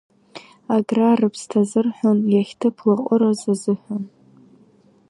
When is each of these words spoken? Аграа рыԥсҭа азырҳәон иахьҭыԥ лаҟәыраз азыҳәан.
Аграа 0.75 1.19
рыԥсҭа 1.19 1.59
азырҳәон 1.65 2.19
иахьҭыԥ 2.33 2.77
лаҟәыраз 2.87 3.41
азыҳәан. 3.51 4.03